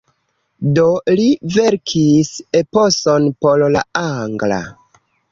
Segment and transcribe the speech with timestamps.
[0.77, 0.83] Do
[1.17, 1.25] li
[1.55, 4.57] verkis eposon por la angla.